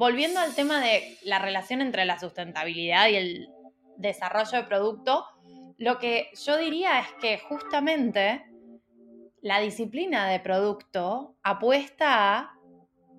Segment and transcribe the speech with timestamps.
[0.00, 3.50] volviendo al tema de la relación entre la sustentabilidad y el
[3.98, 5.26] desarrollo de producto,
[5.76, 8.46] lo que yo diría es que justamente
[9.42, 12.54] la disciplina de producto apuesta a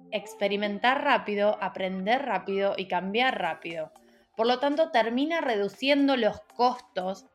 [0.10, 3.92] experimentar rápido, aprender rápido y cambiar rápido.
[4.36, 7.28] Por lo tanto, termina reduciendo los costos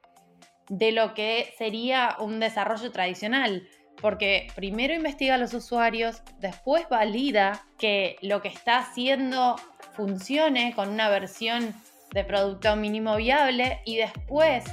[0.68, 3.68] de lo que sería un desarrollo tradicional,
[4.00, 9.56] porque primero investiga a los usuarios, después valida que lo que está haciendo
[9.94, 11.74] funcione con una versión
[12.12, 14.64] de producto mínimo viable y después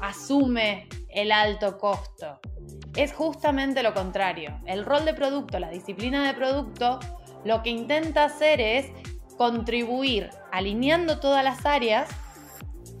[0.00, 2.40] asume el alto costo.
[2.96, 4.60] Es justamente lo contrario.
[4.66, 7.00] El rol de producto, la disciplina de producto,
[7.44, 8.86] lo que intenta hacer es
[9.36, 12.08] contribuir alineando todas las áreas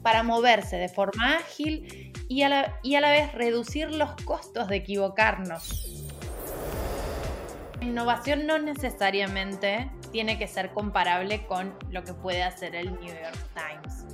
[0.02, 4.68] para moverse de forma ágil y a la, y a la vez reducir los costos
[4.68, 5.94] de equivocarnos.
[7.80, 13.14] La innovación no necesariamente tiene que ser comparable con lo que puede hacer el New
[13.14, 14.04] York Times,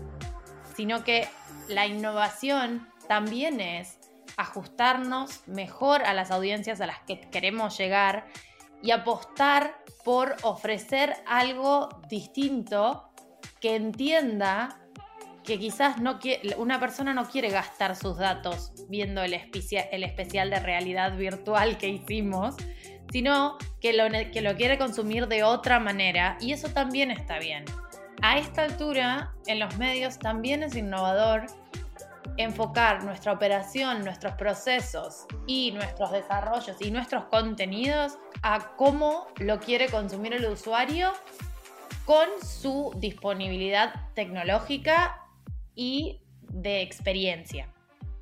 [0.76, 1.28] sino que
[1.68, 3.98] la innovación también es
[4.36, 8.26] ajustarnos mejor a las audiencias a las que queremos llegar
[8.82, 13.08] y apostar por ofrecer algo distinto
[13.60, 14.83] que entienda
[15.44, 16.18] que quizás no
[16.56, 21.88] una persona no quiere gastar sus datos viendo el, el especial de realidad virtual que
[21.88, 22.56] hicimos,
[23.12, 27.64] sino que lo, que lo quiere consumir de otra manera y eso también está bien.
[28.22, 31.46] A esta altura, en los medios también es innovador
[32.38, 39.88] enfocar nuestra operación, nuestros procesos y nuestros desarrollos y nuestros contenidos a cómo lo quiere
[39.88, 41.12] consumir el usuario
[42.06, 45.23] con su disponibilidad tecnológica
[45.74, 47.73] y de experiencia.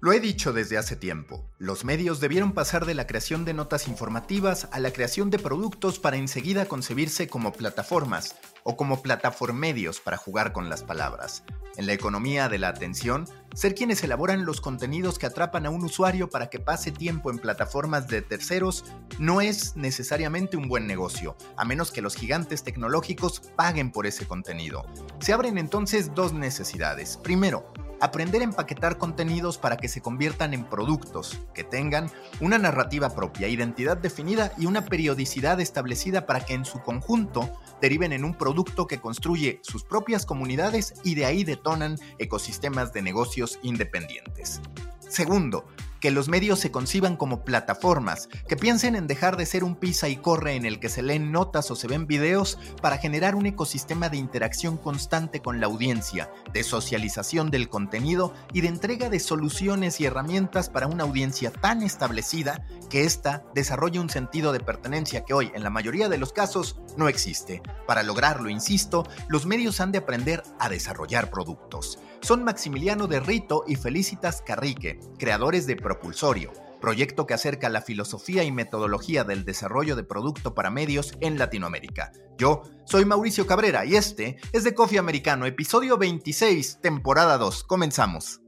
[0.04, 3.86] Lo he dicho desde hace tiempo, los medios debieron pasar de la creación de notas
[3.86, 10.16] informativas a la creación de productos para enseguida concebirse como plataformas o como plataformedios para
[10.16, 11.44] jugar con las palabras.
[11.76, 15.84] En la economía de la atención, ser quienes elaboran los contenidos que atrapan a un
[15.84, 18.84] usuario para que pase tiempo en plataformas de terceros
[19.20, 24.26] no es necesariamente un buen negocio, a menos que los gigantes tecnológicos paguen por ese
[24.26, 24.84] contenido.
[25.20, 27.18] Se abren entonces dos necesidades.
[27.18, 27.72] Primero,
[28.02, 33.46] aprender a empaquetar contenidos para que se conviertan en productos, que tengan una narrativa propia,
[33.46, 37.48] identidad definida y una periodicidad establecida para que en su conjunto
[37.80, 43.02] deriven en un producto que construye sus propias comunidades y de ahí detonan ecosistemas de
[43.02, 44.60] negocios independientes.
[44.98, 45.64] Segundo,
[46.02, 50.08] que los medios se conciban como plataformas, que piensen en dejar de ser un pisa
[50.08, 53.46] y corre en el que se leen notas o se ven videos para generar un
[53.46, 59.20] ecosistema de interacción constante con la audiencia, de socialización del contenido y de entrega de
[59.20, 65.24] soluciones y herramientas para una audiencia tan establecida que ésta desarrolle un sentido de pertenencia
[65.24, 67.62] que hoy, en la mayoría de los casos, no existe.
[67.86, 73.64] Para lograrlo, insisto, los medios han de aprender a desarrollar productos son Maximiliano de Rito
[73.66, 79.96] y Felicitas Carrique, creadores de Propulsorio, proyecto que acerca la filosofía y metodología del desarrollo
[79.96, 82.12] de producto para medios en Latinoamérica.
[82.38, 87.64] Yo soy Mauricio Cabrera y este es de Coffee Americano, episodio 26, temporada 2.
[87.64, 88.40] Comenzamos.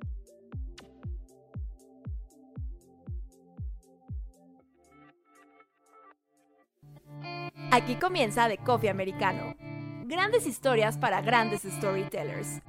[7.74, 9.56] Aquí comienza The Coffee Americano.
[10.04, 12.60] Grandes historias para grandes storytellers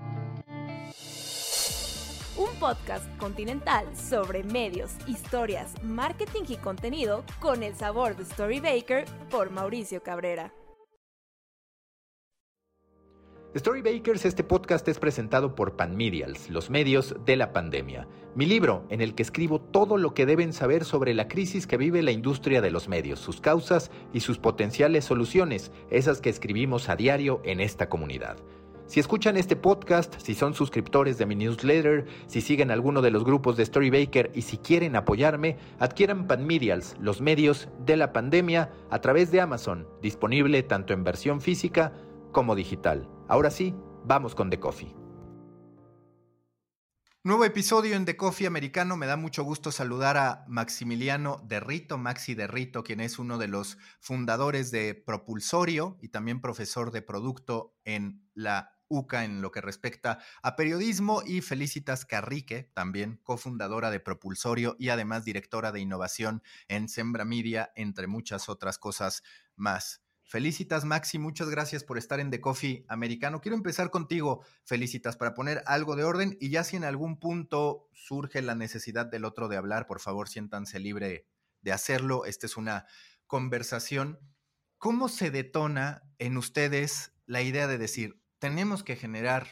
[2.38, 9.06] un podcast continental sobre medios, historias, marketing y contenido con el sabor de Story Baker
[9.30, 10.52] por Mauricio Cabrera.
[13.56, 18.06] Story Bakers, este podcast es presentado por Panmedials, los medios de la pandemia.
[18.36, 21.78] Mi libro, en el que escribo todo lo que deben saber sobre la crisis que
[21.78, 26.90] vive la industria de los medios, sus causas y sus potenciales soluciones, esas que escribimos
[26.90, 28.36] a diario en esta comunidad.
[28.88, 33.24] Si escuchan este podcast, si son suscriptores de mi newsletter, si siguen alguno de los
[33.24, 39.00] grupos de Storybaker y si quieren apoyarme, adquieran Panmedials, los medios de la pandemia, a
[39.00, 41.94] través de Amazon, disponible tanto en versión física
[42.34, 43.08] como digital.
[43.28, 43.74] Ahora sí,
[44.04, 44.96] vamos con The Coffee.
[47.24, 48.98] Nuevo episodio en The Coffee Americano.
[48.98, 53.80] Me da mucho gusto saludar a Maximiliano Derrito, Maxi Derrito, quien es uno de los
[54.00, 60.20] fundadores de Propulsorio y también profesor de producto en la UCA en lo que respecta
[60.44, 66.88] a periodismo y Felicitas Carrique, también cofundadora de Propulsorio y además directora de innovación en
[66.90, 69.24] Sembra Media, entre muchas otras cosas
[69.56, 70.05] más.
[70.28, 73.42] Felicitas, Maxi, muchas gracias por estar en The Coffee Americano.
[73.42, 77.90] Quiero empezar contigo, Felicitas, para poner algo de orden y ya si en algún punto
[77.94, 81.28] surge la necesidad del otro de hablar, por favor, siéntanse libre
[81.62, 82.26] de hacerlo.
[82.26, 82.88] Esta es una
[83.28, 84.20] conversación.
[84.80, 89.48] ¿Cómo se detona en ustedes la idea de decir, tenemos que generar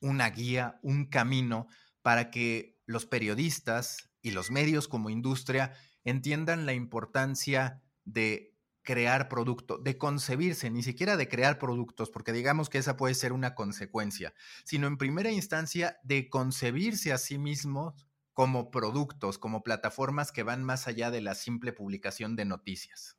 [0.00, 1.68] una guía, un camino
[2.02, 5.72] para que los periodistas y los medios como industria
[6.04, 8.57] entiendan la importancia de
[8.88, 13.34] crear producto, de concebirse, ni siquiera de crear productos, porque digamos que esa puede ser
[13.34, 14.32] una consecuencia,
[14.64, 20.64] sino en primera instancia de concebirse a sí mismos como productos, como plataformas que van
[20.64, 23.18] más allá de la simple publicación de noticias.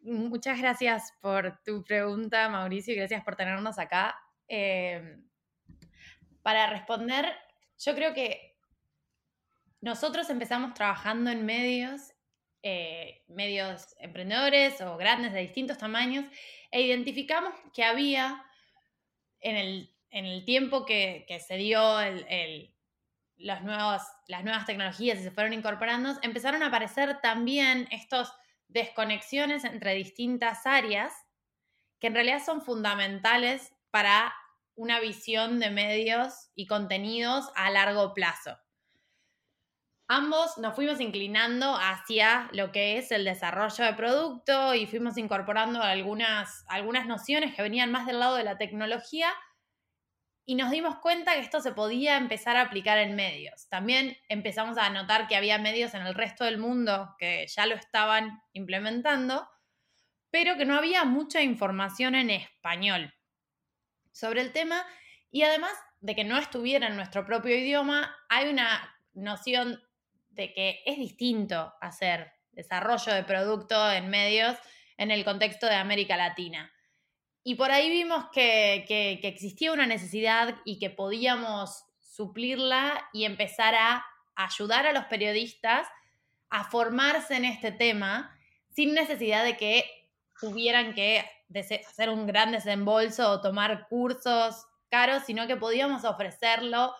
[0.00, 4.14] Muchas gracias por tu pregunta, Mauricio, y gracias por tenernos acá.
[4.48, 5.28] Em,
[6.40, 7.26] para responder,
[7.76, 8.56] yo creo que
[9.82, 12.13] nosotros empezamos trabajando en medios
[12.66, 16.24] eh, medios emprendedores o grandes de distintos tamaños
[16.70, 18.42] e identificamos que había
[19.40, 21.78] en el, tiempo que, se dio
[23.36, 28.32] los nuevos, las nuevas tecnologías y se fueron incorporando, empezaron a aparecer también estas
[28.68, 31.12] desconexiones entre distintas áreas
[32.00, 34.34] que en realidad son fundamentales para
[34.74, 38.58] una visión de medios y contenidos a largo plazo
[40.14, 45.82] ambos nos fuimos inclinando hacia lo que es el desarrollo de producto y fuimos incorporando
[45.82, 49.32] algunas, algunas nociones que venían más del lado de la tecnología
[50.46, 53.68] y nos dimos cuenta que esto se podía empezar a aplicar en medios.
[53.68, 57.74] También empezamos a notar que había medios en el resto del mundo que ya lo
[57.74, 59.48] estaban implementando,
[60.30, 63.12] pero que no había mucha información en español
[64.12, 64.84] sobre el tema
[65.30, 69.80] y además de que no estuviera en nuestro propio idioma, hay una noción
[70.34, 74.56] de que es distinto hacer desarrollo de producto en medios
[74.96, 76.70] en el contexto de América Latina.
[77.42, 78.86] Y por ahí vimos que,
[79.22, 84.04] existía una necesidad y que podíamos suplirla y empezar a
[84.34, 85.86] ayudar a los periodistas
[86.48, 88.34] a formarse en este tema
[88.70, 89.84] sin necesidad de que
[90.40, 91.24] tuvieran que
[91.86, 96.94] hacer un gran desembolso o tomar cursos caros, sino que podíamos ofrecerlo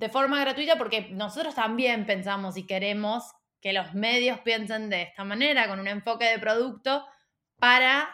[0.00, 3.22] de forma gratuita porque nosotros también pensamos y queremos
[3.60, 7.04] que los medios piensen de esta manera, con un enfoque de producto
[7.58, 8.08] para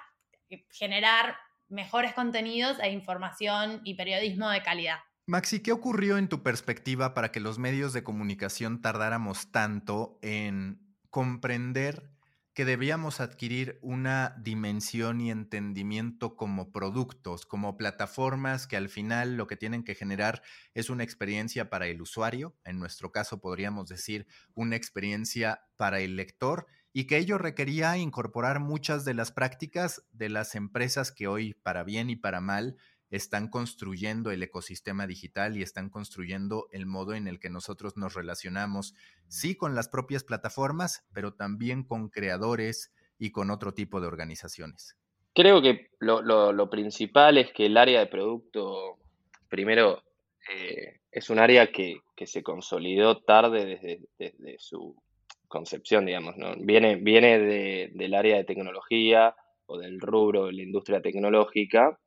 [0.70, 1.36] generar
[1.68, 4.98] mejores contenidos e información y periodismo de calidad.
[5.28, 10.80] Maxi, ¿qué ocurrió en tu perspectiva para que los medios de comunicación tardáramos tanto en
[11.10, 12.10] comprender
[12.56, 19.47] que debíamos adquirir una dimensión y entendimiento como productos, como plataformas que al final lo
[19.47, 20.43] que tienen que generar
[20.73, 26.17] es una experiencia para el usuario, en nuestro caso podríamos decir una experiencia para el
[26.17, 31.53] lector, y que ello requería incorporar muchas de las prácticas de las empresas que hoy,
[31.62, 32.79] para bien y para mal,
[33.11, 38.14] están construyendo el ecosistema digital y están construyendo el modo en el que nosotros nos
[38.14, 38.94] relacionamos,
[39.29, 44.97] sí con las propias plataformas, pero también con creadores y con otro tipo de organizaciones.
[45.35, 48.97] Creo que lo, principal es que el área de producto,
[49.49, 50.03] primero,
[50.50, 53.79] eh, es un área que, se consolidó tarde
[54.19, 54.97] desde, su
[55.49, 56.55] concepción, digamos, ¿no?
[56.56, 59.35] Viene, viene del área de tecnología
[59.67, 61.99] o del rubro de la industria tecnológica,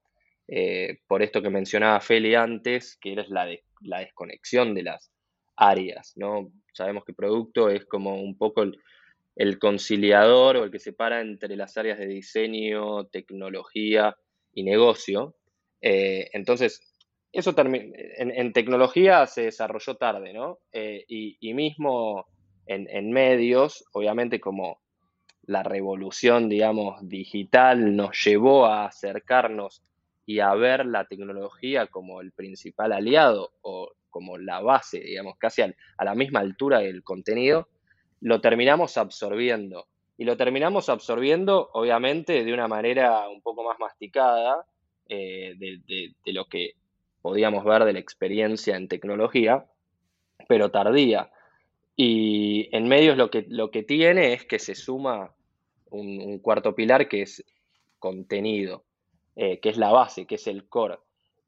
[0.52, 3.48] eh, por esto que mencionaba Feli antes, que es la,
[3.82, 5.12] la desconexión de las
[5.56, 6.52] áreas, ¿no?
[6.74, 8.64] Sabemos que producto es como un poco
[9.36, 14.18] el, conciliador o el que separa entre las áreas de diseño, tecnología
[14.54, 15.36] y negocio.
[15.82, 16.82] Eh, entonces,
[17.32, 20.58] eso en, en, tecnología se desarrolló tarde, ¿no?
[20.72, 22.26] Eh, y, mismo
[22.66, 24.82] en, en, medios, obviamente como
[25.44, 29.84] la revolución, digamos, digital nos llevó a acercarnos
[30.30, 35.64] y a ver la tecnología como el principal aliado o como la base, digamos, casi
[35.64, 37.68] a la misma altura del contenido,
[38.22, 39.88] lo terminamos absorbiendo.
[40.18, 44.68] Y lo terminamos absorbiendo, obviamente, de una manera un poco más masticada
[45.08, 46.74] eh, de, lo que
[47.24, 49.66] podíamos ver de la experiencia en tecnología,
[50.48, 51.32] pero tardía.
[51.96, 55.34] Y en medios lo que, lo que tiene es que se suma
[55.90, 57.44] un cuarto pilar que es
[57.98, 58.84] contenido.
[59.42, 60.98] Eh, que es la base, que es el core.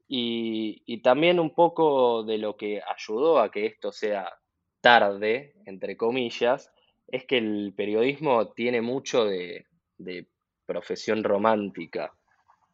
[0.08, 4.32] Y, también un poco de lo que ayudó a que esto sea
[4.80, 6.72] tarde, entre comillas,
[7.06, 9.66] es que el periodismo tiene mucho de,
[10.64, 12.14] profesión romántica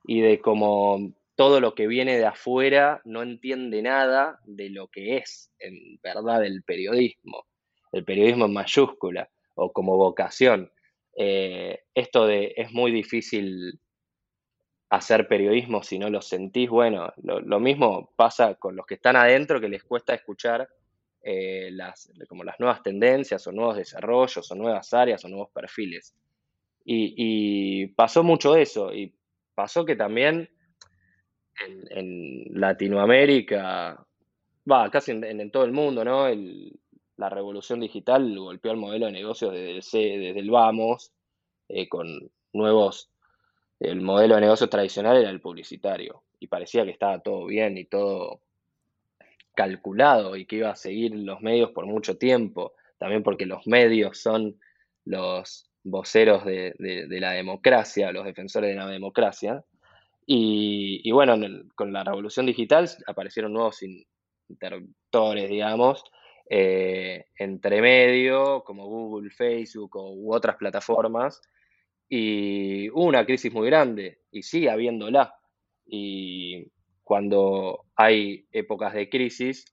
[0.04, 5.16] y de como todo lo que viene de afuera no entiende nada de lo que
[5.16, 7.44] es en verdad el periodismo,
[7.90, 10.70] el periodismo en mayúscula o como vocación.
[11.16, 13.80] Eh, esto de es muy difícil
[14.90, 16.70] hacer periodismo si no lo sentís.
[16.70, 20.68] Bueno, lo, mismo pasa con los que están adentro que les cuesta escuchar
[21.22, 26.14] eh, las, como las nuevas tendencias o nuevos desarrollos o nuevas áreas o nuevos perfiles.
[26.90, 29.14] Y, pasó mucho eso y
[29.54, 30.48] pasó que también
[31.90, 34.06] en, Latinoamérica,
[34.70, 36.26] va, casi en, todo el mundo, ¿no?
[37.18, 41.12] la revolución digital golpeó el modelo de negocios desde el, desde el vamos,
[41.68, 43.10] eh, con nuevos,
[43.80, 47.84] el modelo de negocios tradicional era el publicitario, y parecía que estaba todo bien y
[47.84, 48.40] todo
[49.54, 54.18] calculado y que iba a seguir los medios por mucho tiempo, también porque los medios
[54.18, 54.58] son
[55.04, 56.74] los voceros de,
[57.08, 59.64] la democracia, los defensores de la democracia.
[60.26, 61.36] Y, bueno,
[61.74, 63.82] con la revolución digital aparecieron nuevos
[64.48, 66.04] interruptores, digamos,
[66.50, 71.40] eh, entre medio, como Google, Facebook u otras plataformas,
[72.08, 75.34] y hubo una crisis muy grande, y sigue habiéndola.
[75.86, 76.70] Y
[77.02, 79.64] cuando hay épocas de crisis,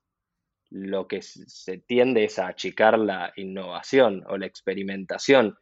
[0.69, 5.55] lo que se tiende es a achicar la innovación o la experimentación.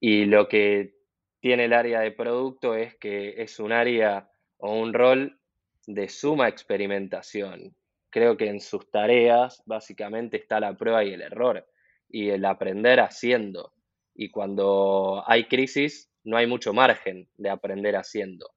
[0.00, 0.94] Y lo que
[1.40, 5.38] tiene el área de producto es que es un área o un rol
[5.86, 7.76] de suma experimentación.
[8.10, 11.66] Creo que en sus tareas básicamente está la prueba y el error
[12.08, 13.72] y el aprender haciendo.
[14.14, 18.50] Y cuando hay crisis, no hay mucho margen de aprender haciendo.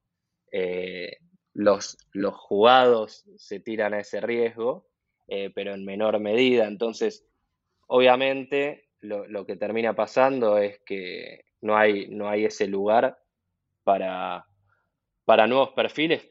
[0.51, 1.17] Eh,
[1.53, 4.87] los, los jugados se tiran a ese riesgo,
[5.27, 6.67] eh, pero en menor medida.
[6.67, 7.25] Entonces,
[7.87, 13.17] obviamente, lo, que termina pasando es que no hay, no hay ese lugar
[13.83, 14.45] para,
[15.25, 16.29] para nuevos perfiles,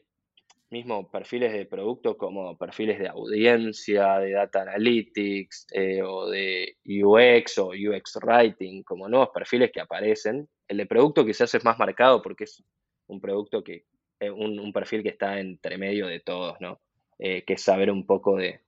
[0.74, 7.58] mismo perfiles de producto como perfiles de audiencia, de data analytics eh, o de UX
[7.58, 10.48] o UX writing, como nuevos perfiles que aparecen.
[10.66, 12.64] El de producto quizás es más marcado porque es
[13.06, 13.84] un producto que,
[14.18, 16.80] eh, un, perfil que está entre medio de todos, ¿no?
[17.20, 18.60] Eh, que es saber un poco de,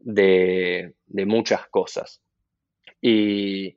[0.00, 0.92] de,
[1.24, 2.20] muchas cosas.
[3.00, 3.76] Y,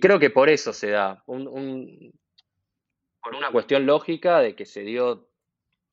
[0.00, 2.12] creo que por eso se da, un,
[3.20, 5.28] por una cuestión lógica de que se dio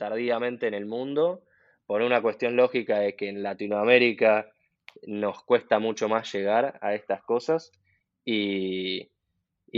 [0.01, 1.43] tardíamente en el mundo,
[1.86, 4.51] por una cuestión lógica de que en Latinoamérica
[5.05, 7.72] nos cuesta mucho más llegar a estas cosas
[8.25, 9.12] y,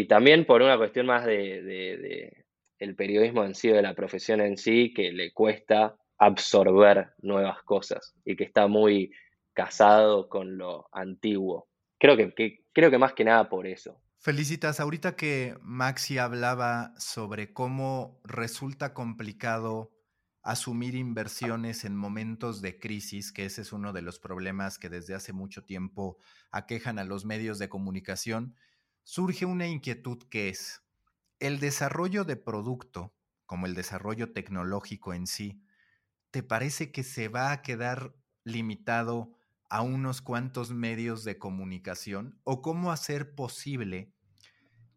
[0.07, 2.45] también por una cuestión más de,
[2.79, 8.15] el periodismo en sí, de la profesión en sí, que le cuesta absorber nuevas cosas
[8.23, 9.11] y que está muy
[9.51, 11.67] casado con lo antiguo.
[11.99, 13.99] Creo que, creo que más que nada por eso.
[14.19, 19.92] Felicitas, ahorita que Maxi hablaba sobre cómo resulta complicado
[20.43, 25.15] asumir inversiones en momentos de crisis, que ese es uno de los problemas que desde
[25.15, 26.17] hace mucho tiempo
[26.51, 28.55] aquejan a los medios de comunicación,
[29.03, 30.83] surge una inquietud que es,
[31.39, 35.63] el desarrollo de producto, como el desarrollo tecnológico en sí,
[36.31, 39.33] ¿te parece que se va a quedar limitado
[39.69, 42.39] a unos cuantos medios de comunicación?
[42.43, 44.13] ¿O cómo hacer posible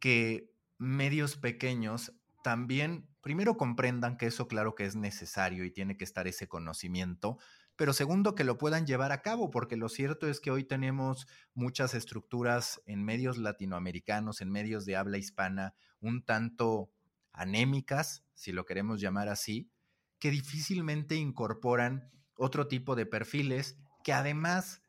[0.01, 2.13] que medios pequeños
[2.43, 7.39] también, primero, comprendan que eso claro que es necesario y tiene que estar ese conocimiento,
[7.75, 11.27] pero segundo, que lo puedan llevar a cabo, porque lo cierto es que hoy tenemos
[11.53, 16.93] muchas estructuras en medios latinoamericanos, en medios de habla hispana, un tanto
[17.33, 19.73] anémicas, si lo queremos llamar así,
[20.21, 24.83] que difícilmente incorporan otro tipo de perfiles que además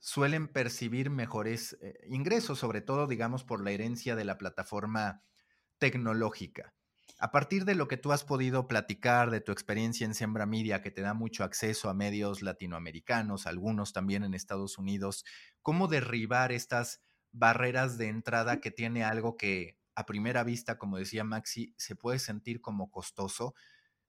[0.00, 5.22] suelen percibir mejores eh, ingresos, sobre todo, digamos, por la herencia de la plataforma
[5.78, 6.74] tecnológica.
[7.24, 10.82] A partir de lo que tú has podido platicar de tu experiencia en Sembra Media,
[10.82, 15.24] que te da mucho acceso a medios latinoamericanos, algunos también en Estados Unidos,
[15.62, 17.00] ¿cómo derribar estas
[17.32, 22.18] barreras de entrada que tiene algo que a primera vista, como decía Maxi, se puede
[22.18, 23.54] sentir como costoso,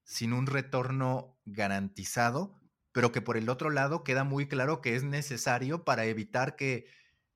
[0.03, 2.60] sin un retorno garantizado,
[2.91, 6.88] pero que por el otro lado queda muy claro que es necesario para evitar que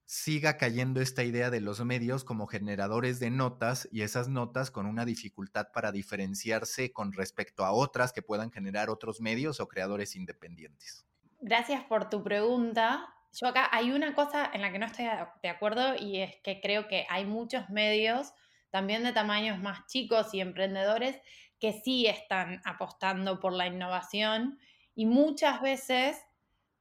[0.10, 4.88] siga cayendo esta idea de los medios como generadores de notas y esas notas con
[4.88, 10.16] una dificultad para diferenciarse con respecto a otras que puedan generar otros medios o creadores
[10.16, 11.06] independientes.
[11.42, 13.14] Gracias por tu pregunta.
[13.40, 15.06] Yo acá hay una cosa en la que no estoy
[15.44, 18.34] de acuerdo y es que creo que hay muchos medios,
[18.72, 21.22] también de tamaños más chicos y emprendedores,
[21.60, 24.58] que sí están apostando por la innovación
[24.96, 26.18] y muchas veces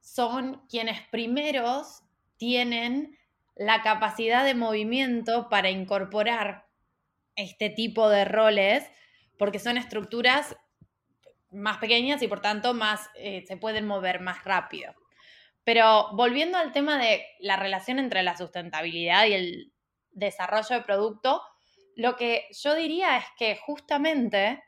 [0.01, 2.01] son quienes primeros
[2.39, 3.19] tienen
[3.55, 6.65] la capacidad de movimiento para incorporar
[7.35, 8.89] este tipo de roles,
[9.37, 10.55] porque son estructuras
[11.51, 14.93] más pequeñas y por tanto más eh, se pueden mover más rápido.
[15.63, 19.73] Pero volviendo al tema de la relación entre la sustentabilidad y el
[20.11, 21.41] desarrollo de producto,
[21.95, 24.63] lo que yo diría es que justamente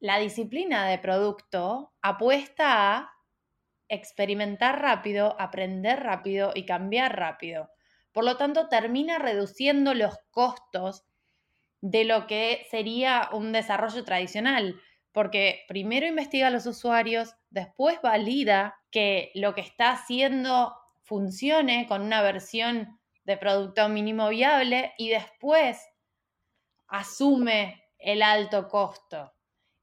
[0.00, 3.19] la disciplina de producto apuesta a
[3.90, 7.70] experimentar rápido, aprender rápido y cambiar rápido.
[8.12, 11.04] Por lo tanto, termina reduciendo los costos
[11.80, 14.80] de lo que sería un desarrollo tradicional.
[15.12, 22.02] porque primero investiga a los usuarios, después valida que lo que está haciendo funcione con
[22.02, 25.84] una versión de producto mínimo viable y después
[26.86, 29.32] asume el alto costo.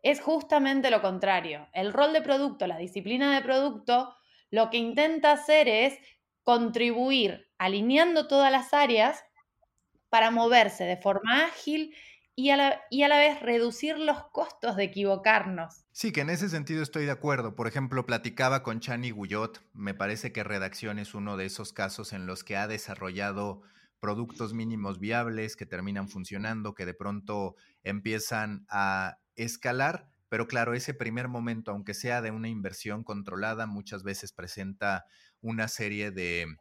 [0.02, 1.68] Es justamente lo contrario.
[1.74, 4.16] El rol de producto, la disciplina de producto,
[4.52, 5.98] lo que intenta hacer es
[6.44, 9.24] contribuir alineando todas las áreas
[10.10, 11.94] para moverse de forma ágil
[12.36, 15.86] y a, la, y a la vez reducir los costos de equivocarnos.
[15.92, 17.56] Sí, que en ese sentido estoy de acuerdo.
[17.56, 22.14] Por ejemplo, platicaba con Chani Guyot, me parece que Redacción es uno de esos casos
[22.14, 23.64] en los que ha desarrollado
[24.00, 30.94] productos mínimos viables que terminan funcionando, que de pronto empiezan a escalar, pero claro, ese
[30.94, 35.06] primer momento, aunque sea de una inversión controlada, muchas veces presenta
[35.40, 36.58] una serie de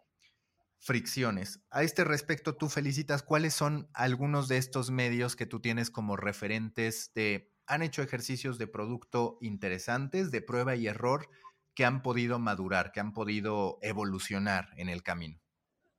[0.78, 1.61] fricciones.
[1.71, 6.16] A este respecto, tú felicitas, ¿cuáles son algunos de estos medios que tú tienes como
[6.16, 11.28] referentes de, han hecho ejercicios de producto interesantes, de prueba y error,
[11.75, 15.40] que han podido madurar, que han podido evolucionar en el camino?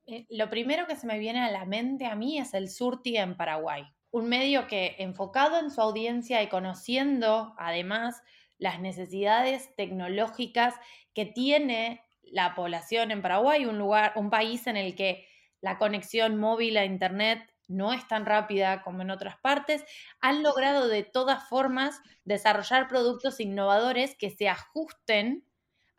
[0.06, 3.18] Eh, lo primero que se me viene a la mente a mí es el Surti
[3.18, 3.84] en Paraguay.
[4.10, 8.22] Un medio que enfocado en su audiencia y conociendo además
[8.58, 10.74] las necesidades tecnológicas
[11.14, 15.26] que tiene la población en Paraguay, un lugar, un país en el que
[15.60, 19.84] la conexión móvil a internet no es tan rápida como en otras partes,
[20.20, 25.44] han logrado de todas formas desarrollar productos innovadores que se ajusten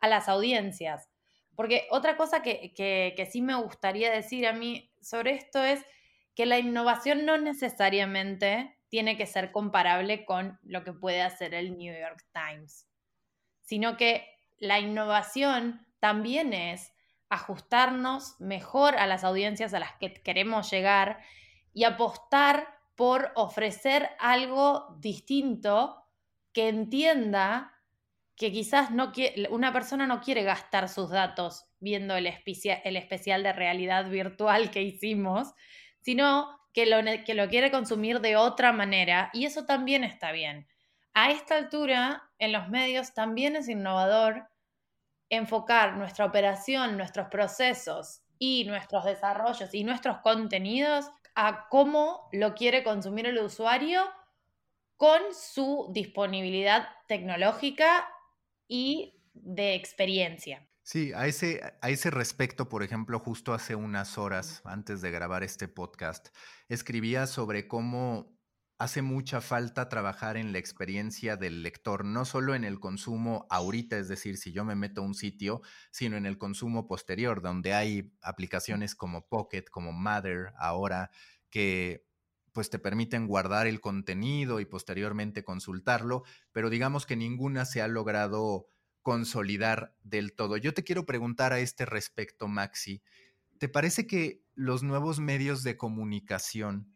[0.00, 1.08] a las audiencias.
[1.54, 5.84] Porque otra cosa que, sí me gustaría decir a mí sobre esto es
[6.34, 11.76] que la innovación no necesariamente tiene que ser comparable con lo que puede hacer el
[11.76, 12.88] New York Times,
[13.62, 14.26] sino que
[14.58, 16.92] la innovación también es
[17.28, 21.20] ajustarnos mejor a las audiencias a las que queremos llegar
[21.72, 26.04] y apostar por ofrecer algo distinto
[26.52, 27.72] que entienda
[28.36, 29.12] que quizás no
[29.50, 34.82] una persona no quiere gastar sus datos viendo el, el especial de realidad virtual que
[34.82, 35.54] hicimos,
[36.00, 40.66] sino que lo, que lo quiere consumir de otra manera y eso también está bien.
[41.14, 44.48] A esta altura, en los medios también es innovador
[45.28, 52.82] enfocar nuestra operación, nuestros procesos y nuestros desarrollos y nuestros contenidos a cómo lo quiere
[52.82, 54.02] consumir el usuario
[54.96, 58.08] con su disponibilidad tecnológica
[58.68, 60.69] y de experiencia.
[60.82, 65.44] Sí, a ese, a ese respecto, por ejemplo, justo hace unas horas antes de grabar
[65.44, 66.28] este podcast,
[66.68, 68.38] escribía sobre cómo
[68.78, 73.98] hace mucha falta trabajar en la experiencia del lector, no solo en el consumo ahorita,
[73.98, 77.74] es decir, si yo me meto a un sitio, sino en el consumo posterior, donde
[77.74, 81.10] hay aplicaciones como Pocket, como Mother ahora,
[81.50, 82.06] que
[82.52, 87.86] pues te permiten guardar el contenido y posteriormente consultarlo, pero digamos que ninguna se ha
[87.86, 88.66] logrado
[89.02, 90.56] consolidar del todo.
[90.56, 93.02] Yo te quiero preguntar a este respecto, Maxi,
[93.58, 96.92] ¿te parece que los nuevos medios de comunicación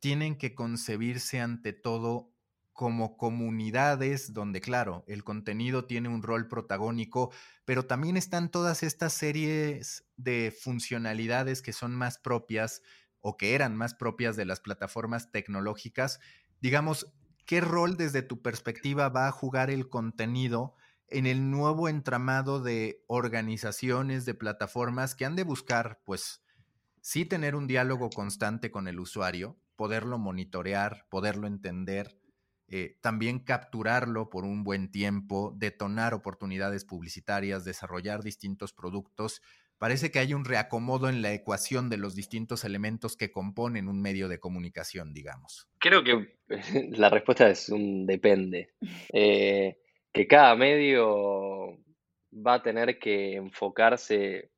[0.00, 2.30] tienen que concebirse ante todo
[2.74, 7.32] como comunidades donde, claro, el contenido tiene un rol protagónico,
[7.64, 12.82] pero también están todas estas series de funcionalidades que son más propias
[13.20, 16.18] o que eran más propias de las plataformas tecnológicas,
[16.60, 17.14] digamos,
[17.46, 20.74] ¿qué rol desde tu perspectiva va a jugar el contenido
[21.08, 26.42] en el nuevo entramado de organizaciones, de plataformas que han de buscar, pues,
[27.00, 32.18] sí tener un diálogo constante con el usuario, poderlo monitorear, poderlo entender,
[32.68, 39.42] eh, también capturarlo por un buen tiempo, detonar oportunidades publicitarias, desarrollar distintos productos,
[39.78, 44.00] parece que hay un reacomodo en la ecuación de los distintos elementos que componen un
[44.00, 45.68] medio de comunicación, digamos.
[45.78, 46.38] Creo que
[46.96, 48.74] la respuesta es un depende.
[49.12, 49.78] Eh,
[50.14, 51.76] que cada medio
[52.34, 54.50] va a tener que enfocarse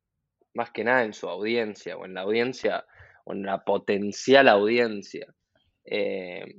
[0.55, 2.85] más que nada en su audiencia o en la audiencia
[3.25, 5.27] o en la potencial audiencia.
[5.85, 6.57] Eh,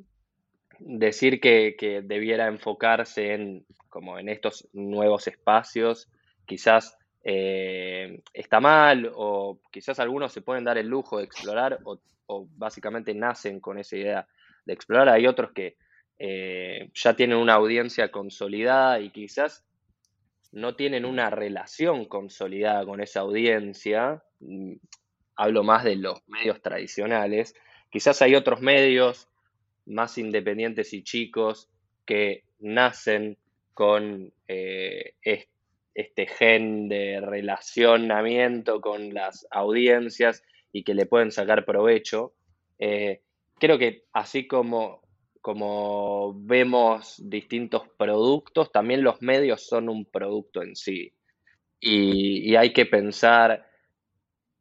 [0.79, 6.09] decir que, que, debiera enfocarse en como en estos nuevos espacios,
[6.45, 11.99] quizás eh, está mal o quizás algunos se pueden dar el lujo de explorar o,
[12.55, 14.27] básicamente nacen con esa idea
[14.65, 15.09] de explorar.
[15.09, 15.77] Hay otros que
[16.19, 19.65] eh, ya tienen una audiencia consolidada y quizás
[20.51, 24.23] no tienen una relación consolidada con esa audiencia.
[24.39, 24.73] Mm,
[25.35, 27.55] hablo más de los medios tradicionales.
[27.91, 29.29] Quizás hay otros medios
[29.85, 31.69] más independientes y chicos
[32.05, 33.37] que nacen
[33.73, 35.13] con eh,
[35.93, 42.33] este gen de relacionamiento con las audiencias y que le pueden sacar provecho.
[42.79, 43.21] Eh,
[43.59, 45.01] creo que así como,
[45.47, 51.13] como vemos distintos productos, también los medios son un producto en sí.
[51.79, 53.65] Y, hay que pensar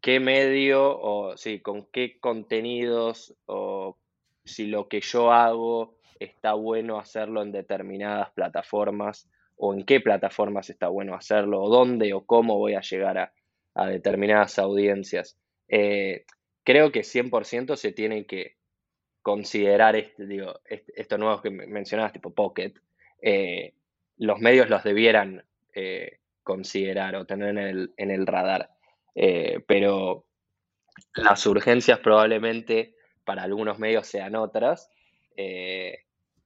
[0.00, 3.98] qué medio o sí, con qué contenidos o
[4.44, 10.70] si lo que yo hago está bueno hacerlo en determinadas plataformas o en qué plataformas
[10.70, 13.32] está bueno hacerlo o dónde o cómo voy a llegar
[13.74, 15.36] a, determinadas audiencias.
[15.66, 16.26] Eh,
[16.62, 18.55] creo que 100% se tienen que
[19.26, 22.74] considerar este, digo, estos nuevos que mencionabas, tipo Pocket,
[23.20, 23.74] eh,
[24.18, 27.58] los medios los debieran eh, considerar o tener
[27.96, 28.70] en el, radar.
[29.16, 30.26] Eh, pero
[31.16, 34.92] las urgencias probablemente para algunos medios sean otras.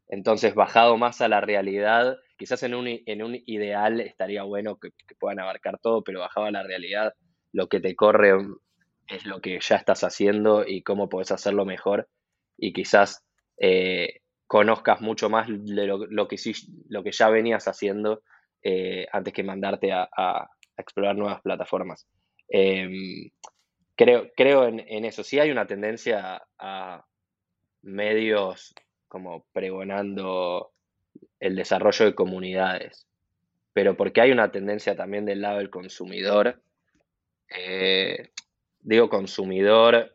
[0.08, 5.38] entonces, bajado más a la realidad, quizás en un, ideal estaría bueno que, que, puedan
[5.38, 7.12] abarcar todo, pero bajado a la realidad,
[7.52, 8.32] lo que te corre
[9.06, 12.08] es lo que ya estás haciendo y cómo puedes hacerlo mejor
[12.60, 13.24] y quizás
[13.56, 16.36] eh, conozcas mucho más de lo, que,
[16.88, 18.22] lo que ya venías haciendo
[18.62, 22.06] eh, antes que mandarte a, explorar nuevas plataformas.
[22.48, 23.30] Em,
[23.94, 25.22] creo creo en, eso.
[25.22, 27.04] Sí hay una tendencia a
[27.82, 28.74] medios
[29.08, 30.72] como pregonando
[31.38, 33.06] el desarrollo de comunidades,
[33.74, 36.62] pero porque hay una tendencia también del lado del consumidor.
[37.54, 38.30] Eh,
[38.80, 40.14] digo consumidor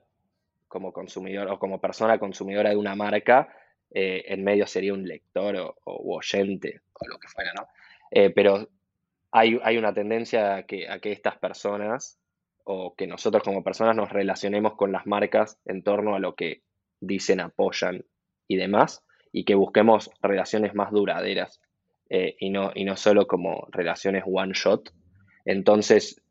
[0.76, 3.48] como consumidor o como persona consumidora de una marca,
[3.92, 7.66] eh, en medio sería un lector o, oyente o lo que fuera, ¿no?
[8.12, 8.68] Eh, pero
[9.32, 12.20] hay, hay, una tendencia a que, que estas personas
[12.66, 16.62] o que nosotros como personas nos relacionemos con las marcas en torno a lo que
[17.00, 18.04] dicen, apoyan
[18.50, 21.62] y demás, y que busquemos relaciones más duraderas
[22.10, 24.92] eh, y, no, y no solo como relaciones one shot.
[25.46, 26.22] Entonces,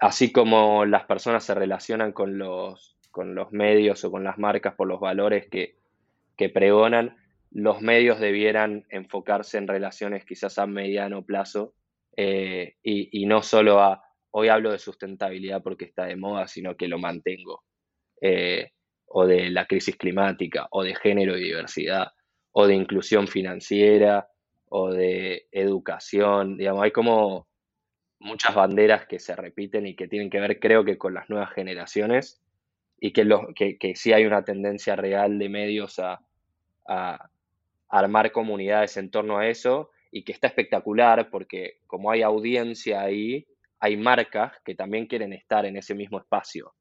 [0.00, 4.74] así como las personas se relacionan con los con los medios o con las marcas
[4.74, 5.76] por los valores que,
[6.48, 7.16] pregonan,
[7.52, 11.74] los medios debieran enfocarse en relaciones quizás a mediano plazo
[12.16, 16.88] eh, y, no solo a, hoy hablo de sustentabilidad porque está de moda, sino que
[16.88, 17.62] lo mantengo,
[18.20, 18.72] eh,
[19.06, 22.08] o de la crisis climática, o de género y diversidad,
[22.50, 24.26] o de inclusión financiera,
[24.68, 27.46] o de educación, digamos, hay como
[28.18, 31.52] muchas banderas que se repiten y que tienen que ver creo que con las nuevas
[31.52, 32.43] generaciones
[33.04, 36.24] y que, lo, que, sí hay una tendencia real de medios a,
[37.90, 43.46] armar comunidades en torno a eso y que está espectacular porque como hay audiencia ahí,
[43.78, 46.72] hay marcas que también quieren estar en ese mismo espacio.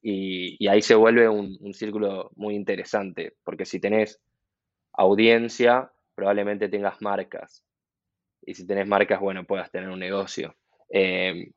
[0.00, 4.20] Y, ahí se vuelve un, círculo muy interesante, porque si tenés
[4.92, 7.64] audiencia, probablemente tengas marcas.
[8.42, 10.54] Y si tenés marcas, bueno, puedas tener un negocio.
[10.88, 11.50] Eh,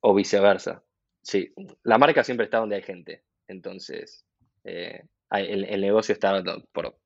[0.00, 0.82] o viceversa.
[1.20, 1.52] Sí,
[1.82, 3.22] la marca siempre está donde hay gente.
[3.48, 4.24] Entonces,
[4.64, 6.98] eh, el, negocio está por,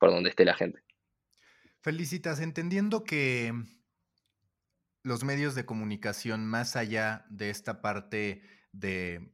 [0.00, 0.82] por, donde, esté la gente.
[1.80, 3.52] Felicitas, entendiendo que
[5.02, 9.32] los medios de comunicación, más allá de esta parte de,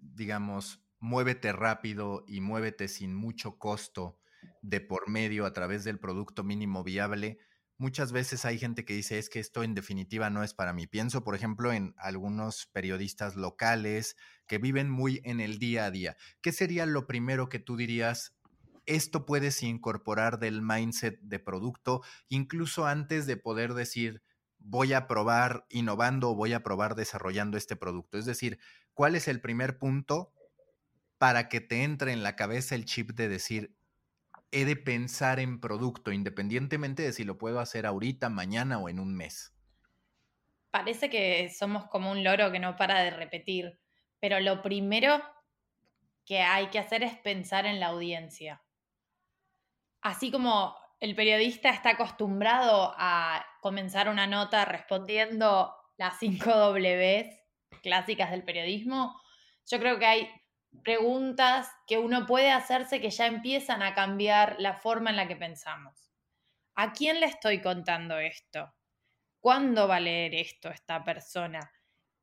[0.00, 4.18] digamos, muévete rápido y muévete sin mucho costo
[4.62, 7.38] de por medio a través del producto mínimo viable,
[7.78, 10.86] muchas veces hay gente que dice, es que esto en definitiva no es para mí.
[10.86, 16.16] Pienso, por ejemplo, en algunos periodistas locales que viven muy en el día a día.
[16.40, 18.34] ¿Qué sería lo primero que tú dirías?
[18.86, 24.22] Esto puedes incorporar del mindset de producto, incluso antes de poder decir,
[24.58, 28.18] voy a probar innovando o voy a probar desarrollando este producto.
[28.18, 28.58] Es decir,
[28.94, 30.32] ¿cuál es el primer punto
[31.18, 33.75] para que te entre en la cabeza el chip de decir,
[34.50, 39.00] he de pensar en producto, independientemente de si lo puedo hacer ahorita, mañana o en
[39.00, 39.54] un mes.
[40.70, 43.80] Parece que somos como un loro que no para de repetir,
[44.20, 45.22] pero lo primero
[46.24, 48.62] que hay que hacer es pensar en la audiencia.
[50.02, 57.26] Así como el periodista está acostumbrado a comenzar una nota respondiendo las cinco Ws
[57.82, 59.20] clásicas del periodismo,
[59.66, 60.30] yo creo que hay
[60.82, 65.36] preguntas que uno puede hacerse que ya empiezan a cambiar la forma en la que
[65.36, 66.12] pensamos.
[66.74, 68.74] ¿A quién le estoy contando esto?
[69.40, 71.72] ¿Cuándo va a leer esto esta persona?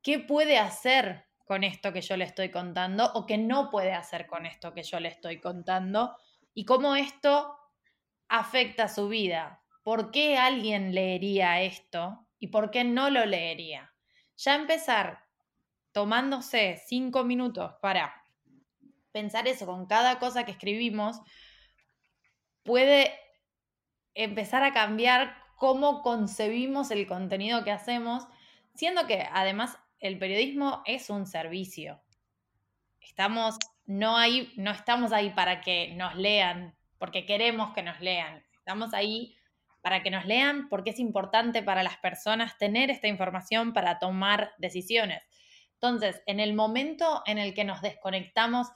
[0.02, 4.26] ¿Qué puede hacer con esto que yo le estoy contando o qué no puede hacer
[4.26, 6.16] con esto que yo le estoy contando?
[6.52, 7.58] Y cómo esto
[8.28, 9.62] afecta su vida.
[9.82, 13.94] ¿Por qué alguien leería esto y por qué no lo leería?
[14.36, 15.24] Ya empezar
[15.92, 18.23] tomándose cinco minutos para
[19.14, 21.20] pensar eso con cada cosa que escribimos,
[22.64, 23.14] puede
[24.14, 28.26] empezar a cambiar cómo concebimos el contenido que hacemos,
[28.74, 32.02] siendo que además el periodismo es un servicio.
[33.00, 38.44] Estamos no, hay, no estamos ahí para que nos lean, porque queremos que nos lean.
[38.58, 39.36] Estamos ahí
[39.80, 44.54] para que nos lean porque es importante para las personas tener esta información para tomar
[44.58, 45.22] decisiones.
[45.74, 48.68] Entonces, en el momento en el que nos desconectamos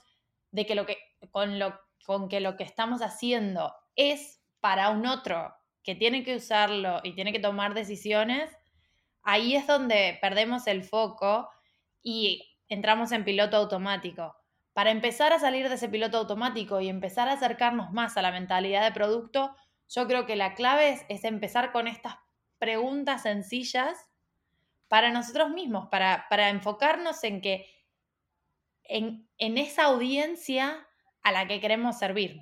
[0.51, 0.97] de que lo que
[1.31, 6.35] con lo con que lo que estamos haciendo es para un otro que tiene que
[6.35, 8.49] usarlo y tiene que tomar decisiones,
[9.23, 11.49] ahí es donde perdemos el foco
[12.01, 14.35] y entramos en piloto automático.
[14.73, 18.31] Para empezar a salir de ese piloto automático y empezar a acercarnos más a la
[18.31, 19.55] mentalidad de producto,
[19.89, 22.15] yo creo que la clave es, empezar con estas
[22.59, 24.07] preguntas sencillas
[24.87, 27.65] para nosotros mismos, para, para enfocarnos en que
[28.89, 30.85] en, en esa audiencia
[31.23, 32.41] a la que queremos servir.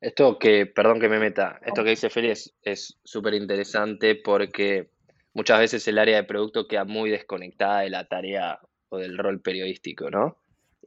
[0.00, 4.90] Esto que, perdón que me meta, esto que dice Feli es súper interesante porque
[5.32, 9.40] muchas veces el área de producto queda muy desconectada de la tarea o del rol
[9.40, 10.36] periodístico, ¿no?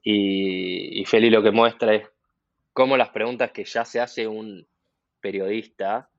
[0.04, 2.08] Y, y Feli lo que muestra es
[2.74, 4.68] cómo las preguntas que ya se hace un
[5.20, 6.10] periodista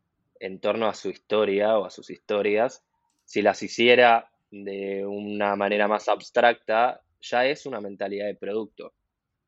[0.40, 2.84] en torno a su historia o a sus historias,
[3.24, 8.94] si las hiciera de una manera más abstracta, ya es una mentalidad de producto.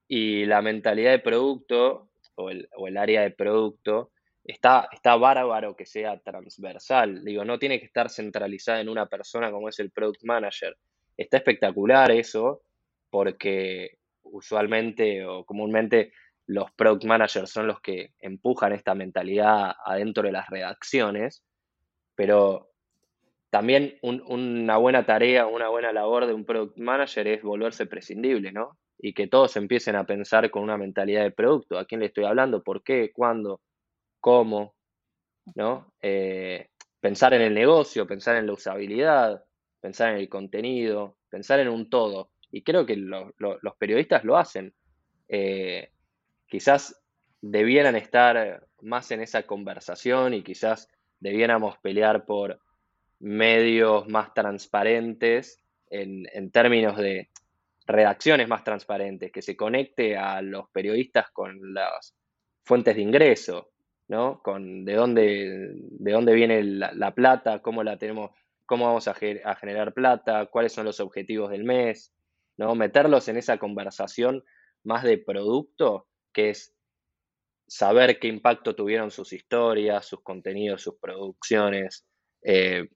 [0.09, 4.13] Y la mentalidad de producto o el, área de producto
[4.45, 7.25] está, está bárbaro que sea transversal.
[7.25, 10.77] Digo, no tiene que estar centralizada en una persona como es el product manager.
[11.17, 12.63] Está espectacular eso
[13.11, 16.13] porque usualmente o comúnmente
[16.47, 21.45] los product managers son los que empujan esta mentalidad adentro de las redacciones,
[22.15, 22.70] pero
[23.51, 28.79] también una buena tarea, una buena labor de un product manager es volverse prescindible, ¿no?
[29.03, 31.79] y que todos empiecen a pensar con una mentalidad de producto.
[31.79, 32.63] ¿A quién le estoy hablando?
[32.63, 33.11] ¿Por qué?
[33.13, 33.61] ¿Cuándo?
[34.21, 34.75] ¿Cómo?
[35.55, 35.93] ¿No?
[36.03, 36.69] Eh,
[37.01, 39.43] pensar en el negocio, pensar en la usabilidad,
[39.81, 42.31] pensar en el contenido, pensar en un todo.
[42.51, 44.75] Y creo que los periodistas lo hacen.
[45.29, 45.91] Eh,
[46.47, 47.01] quizás
[47.41, 50.89] debieran estar más en esa conversación y quizás
[51.21, 52.61] debiéramos pelear por
[53.21, 57.29] medios más transparentes en términos de
[57.91, 62.15] redacciones más transparentes, que se conecte a los periodistas con las
[62.65, 63.71] fuentes de ingreso,
[64.09, 64.41] ¿no?
[64.43, 68.31] Con de dónde, de dónde viene la, plata, cómo la tenemos,
[68.67, 72.13] cómo vamos a, a, generar plata, cuáles son los objetivos del mes,
[72.57, 72.75] ¿no?
[72.75, 74.45] Meterlos en esa conversación
[74.85, 76.75] más de producto, que es
[77.67, 82.07] saber qué impacto tuvieron sus historias, sus contenidos, sus producciones,
[82.43, 82.89] eh,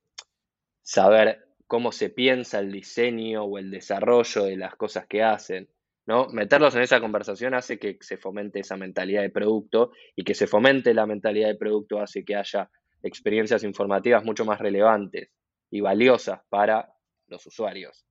[0.85, 5.69] saber cómo se piensa el diseño o el desarrollo de las cosas que hacen.
[6.07, 6.29] ¿no?
[6.29, 10.47] Meterlos en esa conversación hace que se fomente esa mentalidad de producto y que se
[10.47, 12.71] fomente la mentalidad de producto hace que haya
[13.03, 15.31] experiencias informativas mucho más relevantes
[15.71, 16.95] y valiosas para
[17.27, 18.07] los usuarios.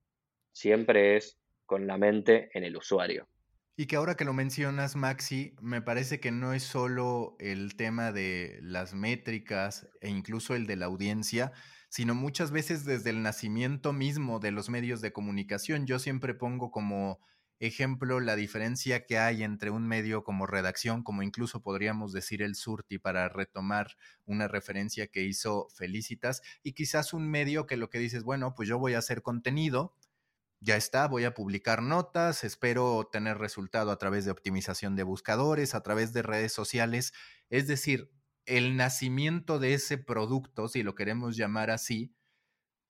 [0.51, 3.27] Siempre es con la mente en el usuario.
[3.75, 8.11] Y que ahora que lo mencionas, Maxi, me parece que no es solo el tema
[8.11, 11.53] de las métricas e incluso el de la audiencia,
[11.93, 15.85] sino muchas veces desde el nacimiento mismo de los medios de comunicación.
[15.85, 17.19] Yo siempre pongo como
[17.59, 22.55] ejemplo la diferencia que hay entre un medio como redacción, como incluso podríamos decir el
[22.55, 27.99] Surti para retomar una referencia que hizo Felicitas, y quizás un medio que lo que
[27.99, 29.95] dices, bueno, pues yo voy a hacer contenido,
[30.61, 35.75] ya está, voy a publicar notas, espero tener resultado a través de optimización de buscadores,
[35.75, 37.13] a través de redes sociales,
[37.51, 38.09] es decir,
[38.45, 42.13] el nacimiento de ese producto, si lo queremos llamar así,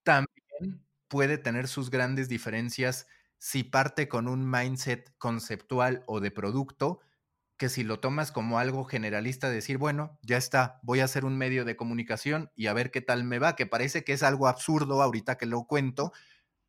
[0.04, 7.02] también puede tener sus grandes diferencias si parte con un mindset conceptual o de producto,
[7.58, 11.38] que si lo tomas como algo generalista, decir, bueno, ya está, voy a hacer un
[11.38, 14.48] medio de comunicación y a ver qué tal me va, que parece que es algo
[14.48, 16.14] absurdo ahorita que lo cuento,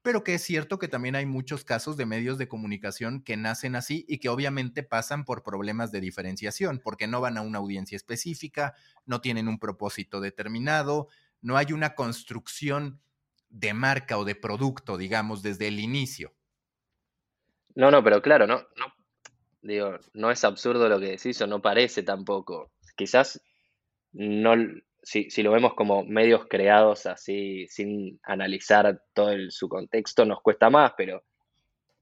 [0.04, 3.74] pero que es cierto que también hay muchos casos de medios de comunicación que nacen
[3.74, 7.96] así y que obviamente pasan por problemas de diferenciación, porque no van a una audiencia
[7.96, 8.74] específica,
[9.06, 11.08] no tienen un propósito determinado,
[11.40, 13.00] no hay una construcción
[13.48, 16.34] de marca o de producto, digamos, desde el inicio.
[17.74, 18.94] No, no, pero claro, no, no,
[19.62, 22.72] digo, no es absurdo lo que decís o no parece tampoco.
[22.94, 23.40] Quizás
[24.12, 24.54] no,
[25.04, 30.94] si, lo vemos como medios creados así, sin analizar todo su contexto, nos cuesta más,
[30.96, 31.22] pero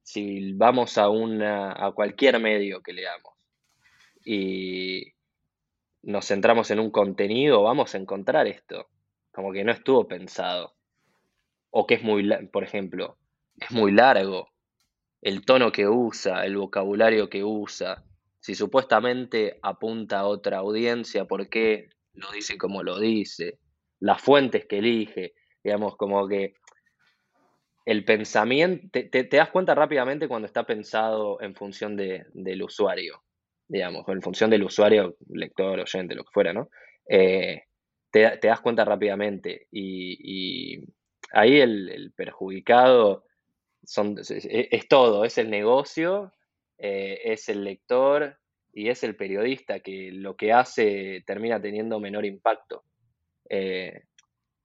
[0.02, 3.34] si vamos a, una, a cualquier medio que leamos
[4.24, 5.12] y
[6.02, 8.88] nos centramos en un contenido, vamos a encontrar esto,
[9.32, 10.74] como que no estuvo pensado,
[11.70, 13.18] o que es muy, por ejemplo,
[13.56, 14.48] es muy largo,
[15.22, 18.04] el tono que usa, el vocabulario que usa,
[18.38, 23.58] si supuestamente apunta a otra audiencia, ¿por qué lo dice como lo dice,
[24.00, 26.54] las fuentes que elige, digamos, como que
[27.84, 33.22] el pensamiento, te, das cuenta rápidamente cuando está pensado en función del usuario,
[33.66, 36.68] digamos, en función del usuario, lector, oyente, lo que fuera, ¿no?
[37.08, 37.62] Eh,
[38.10, 40.84] te, das cuenta rápidamente y,
[41.32, 43.24] ahí el, perjudicado
[43.82, 46.32] son, es, todo, es el negocio,
[46.78, 48.38] eh, es el lector
[48.72, 52.84] y es el periodista que lo que hace termina teniendo menor impacto.
[53.48, 54.04] Eh,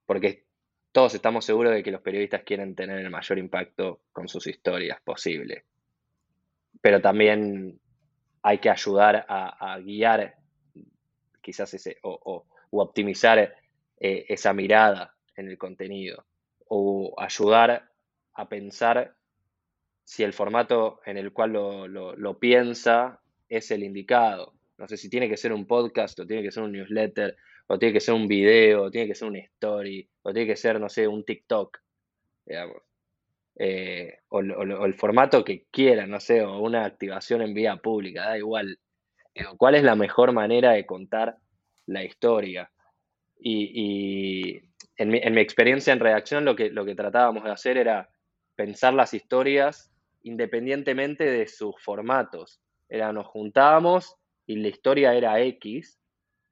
[0.06, 0.46] porque
[0.94, 5.02] todos estamos seguros de que los periodistas quieren tener el mayor impacto con sus historias
[5.02, 5.66] posible.
[6.80, 7.80] Pero también
[8.42, 10.36] hay que ayudar a, guiar
[11.42, 13.40] quizás ese, o, optimizar
[14.00, 16.26] eh, esa mirada en el contenido,
[16.68, 17.92] o ayudar
[18.34, 19.16] a pensar
[20.04, 24.54] si el formato en el cual lo piensa es el indicado.
[24.78, 27.36] No sé si tiene que ser un podcast o tiene que ser un newsletter
[27.68, 30.56] o tiene que ser un video, o tiene que ser una story, o tiene que
[30.56, 31.78] ser, no sé, un TikTok,
[32.46, 32.82] digamos.
[33.60, 38.38] Eh, o, el formato que quieran, no sé, o una activación en vía pública, da
[38.38, 38.80] igual.
[39.58, 41.38] ¿Cuál es la mejor manera de contar
[41.86, 42.72] la historia?
[43.40, 44.62] Y,
[44.96, 48.10] en, mi, experiencia en redacción lo que, lo que tratábamos de hacer era
[48.56, 49.92] pensar las historias
[50.24, 52.60] independientemente de sus formatos.
[52.90, 56.00] Era, nos juntábamos y la historia era X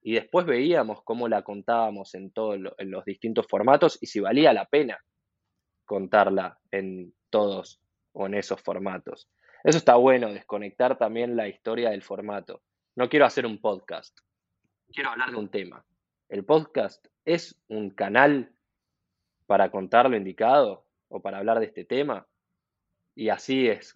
[0.02, 4.66] y después veíamos cómo la contábamos en todos los distintos formatos y si valía la
[4.66, 5.00] pena
[5.86, 7.80] contarla en todos
[8.14, 9.30] o en esos formatos.
[9.64, 12.62] Eso está bueno, desconectar también la historia del formato.
[12.96, 14.18] No quiero hacer un podcast,
[14.94, 15.86] quiero hablar de un tema.
[16.30, 18.54] ¿El podcast es un canal
[19.48, 22.28] para contar lo indicado o para hablar de este tema?
[23.16, 23.96] Y así es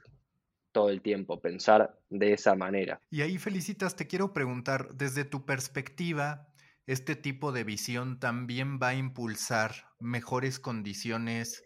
[0.71, 3.01] todo el tiempo, pensar de esa manera.
[3.09, 6.47] Y ahí, Felicitas, te quiero preguntar, desde tu perspectiva,
[6.87, 11.63] ¿este tipo de visión también va a impulsar mejores condiciones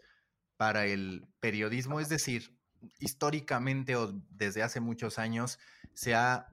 [0.58, 2.00] para el periodismo?
[2.00, 2.58] Es decir,
[3.00, 5.60] históricamente o desde hace muchos años
[5.94, 6.53] se ha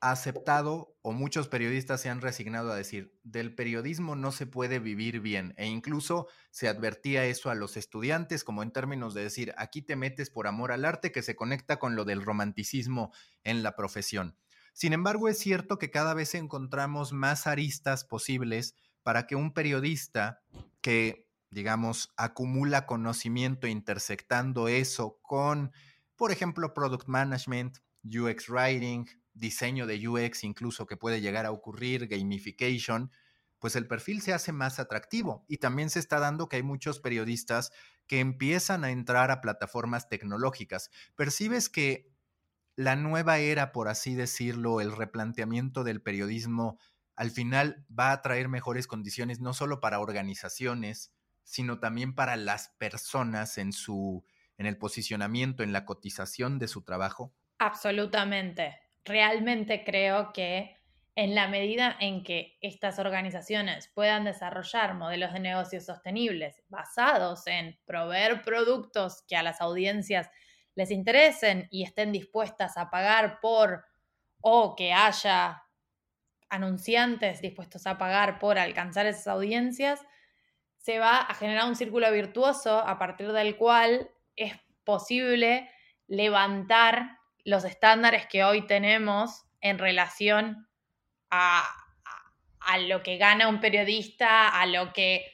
[0.00, 5.20] aceptado o muchos periodistas se han resignado a decir, del periodismo no se puede vivir
[5.20, 9.82] bien e incluso se advertía eso a los estudiantes como en términos de decir, aquí
[9.82, 13.12] te metes por amor al arte que se conecta con lo del romanticismo
[13.44, 14.36] en la profesión.
[14.72, 20.42] Sin embargo, es cierto que cada vez encontramos más aristas posibles para que un periodista
[20.82, 25.72] que, digamos, acumula conocimiento intersectando eso con,
[26.14, 32.08] por ejemplo, product management, UX writing, diseño de UX incluso que puede llegar a ocurrir,
[32.08, 33.12] gamification,
[33.58, 35.44] pues el perfil se hace más atractivo.
[35.48, 37.70] Y también se está dando que hay muchos periodistas
[38.06, 40.90] que empiezan a entrar a plataformas tecnológicas.
[41.14, 42.12] ¿Percibes que
[42.76, 46.78] la nueva era, por así decirlo, el replanteamiento del periodismo,
[47.14, 52.70] al final va a traer mejores condiciones no solo para organizaciones, sino también para las
[52.78, 54.24] personas en su
[54.58, 57.34] en el posicionamiento, en la cotización de su trabajo?
[57.58, 60.76] Absolutamente realmente creo que
[61.14, 67.78] en la medida en que estas organizaciones puedan desarrollar modelos de negocios sostenibles basados en
[67.86, 70.28] proveer productos que a las audiencias
[70.74, 73.86] les interesen y estén dispuestas a pagar por
[74.42, 75.62] o que haya
[76.50, 80.04] anunciantes dispuestos a pagar por alcanzar esas audiencias,
[80.76, 84.52] se va a generar un círculo virtuoso a partir del cual es
[84.84, 85.68] posible
[86.06, 87.15] levantar
[87.46, 90.68] los estándares que hoy tenemos en relación
[91.30, 91.64] a,
[92.88, 95.32] lo que gana un periodista, a lo que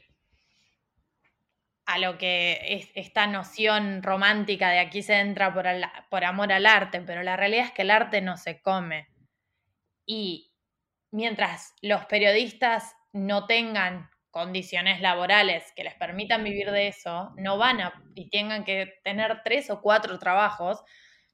[1.87, 5.67] a lo que es esta noción romántica de aquí se entra por,
[6.11, 9.09] por amor al arte, pero la realidad es que el arte no se come.
[10.07, 10.53] Y
[11.11, 17.81] mientras los periodistas no tengan condiciones laborales que les permitan vivir de eso, no van
[17.81, 20.85] a y tengan que tener tres o cuatro trabajos,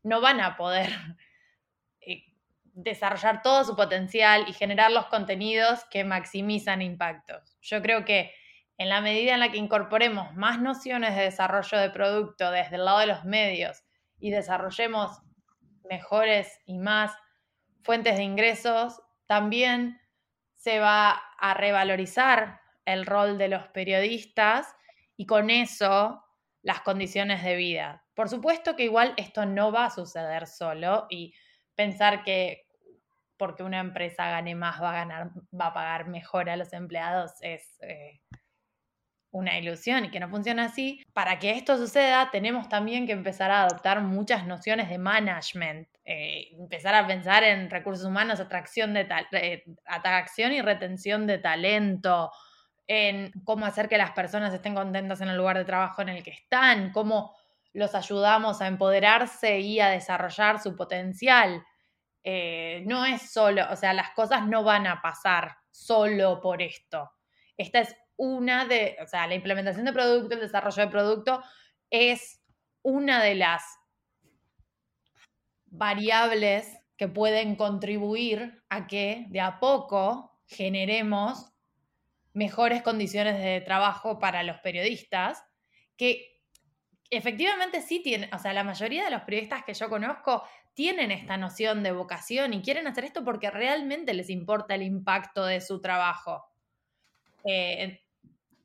[0.09, 0.91] no van a poder
[2.01, 2.25] eh,
[2.63, 7.57] desarrollar todo su potencial y generar los contenidos que maximizan impactos.
[7.61, 8.33] Yo creo que
[8.79, 12.85] en la medida en la que incorporemos más nociones de desarrollo de producto desde el
[12.85, 13.85] lado de los medios
[14.19, 15.21] y desarrollemos
[15.89, 17.13] mejores y más
[17.83, 20.01] fuentes de ingresos, también
[20.57, 24.75] se va a revalorizar el rol de los periodistas
[25.17, 26.25] y con eso
[26.63, 28.05] las condiciones de vida.
[28.19, 31.33] Por supuesto que igual esto no va a suceder solo y
[31.77, 32.67] pensar que
[33.37, 37.35] porque una empresa gane más va a ganar, va a pagar mejor a los empleados
[37.43, 38.21] es eh,
[39.31, 41.01] una ilusión y que no funciona así.
[41.13, 46.49] Para que esto suceda, tenemos también que empezar a adoptar muchas nociones de management, eh,
[46.59, 52.33] empezar a pensar en recursos humanos, atracción, de atracción y retención de talento,
[52.89, 56.25] en cómo hacer que las personas estén contentas en el lugar de trabajo en el
[56.25, 57.37] que están, cómo
[57.73, 61.65] los ayudamos a empoderarse y a desarrollar su potencial.
[62.25, 67.11] Eh, no es solo, o sea, las cosas no van a pasar solo por esto.
[67.57, 71.43] Esta es una de, o sea, la implementación de producto, el desarrollo de producto
[71.91, 72.43] es
[72.83, 73.63] una de las
[75.67, 81.53] variables que pueden contribuir a que de a poco generemos
[82.33, 85.45] mejores condiciones de trabajo para los periodistas,
[85.97, 86.38] que
[87.11, 90.43] efectivamente sí tienen, o sea, la mayoría de los periodistas que yo conozco
[90.75, 95.45] tienen esta noción de vocación y quieren hacer esto porque realmente les importa el impacto
[95.45, 96.45] de su trabajo.
[97.45, 98.01] Eh,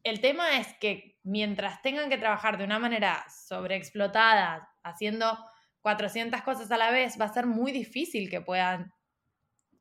[0.03, 5.37] el tema es que mientras tengan que trabajar de una manera sobreexplotada, haciendo
[5.81, 8.91] 400 cosas a la vez, va a ser muy difícil que puedan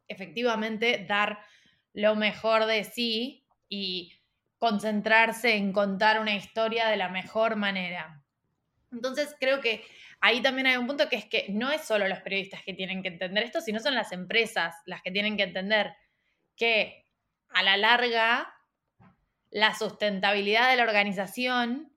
[0.09, 1.41] efectivamente dar
[1.93, 4.13] lo mejor de sí y
[4.59, 8.22] concentrarse en contar una historia de la mejor manera.
[8.93, 9.85] Entonces creo que
[10.21, 13.03] ahí también hay un punto que es que no es solo los periodistas que tienen
[13.03, 15.95] que entender esto, sino son las empresas las que tienen que entender
[16.57, 17.07] que
[17.49, 18.55] a la larga
[19.51, 21.93] la sustentabilidad de la organización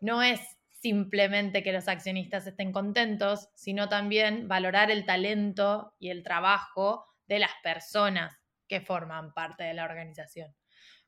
[0.00, 0.40] no es
[0.80, 7.40] simplemente que los accionistas estén contentos, sino también valorar el talento y el trabajo de
[7.40, 8.36] las personas
[8.68, 10.54] que forman parte de la organización.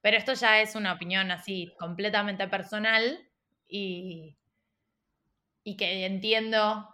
[0.00, 3.28] Pero esto ya es una opinión así completamente personal
[3.68, 4.36] y,
[5.62, 6.88] y que entiendo